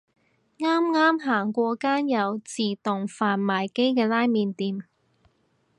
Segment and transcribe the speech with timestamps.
[0.57, 4.83] 啱啱行過間有自動販賣機嘅拉麵店